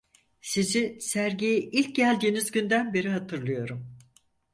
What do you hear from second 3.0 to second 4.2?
hatırlıyorum.